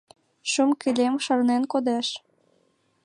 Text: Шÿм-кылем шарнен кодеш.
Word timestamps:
Шÿм-кылем 0.51 1.15
шарнен 1.25 1.63
кодеш. 1.71 2.07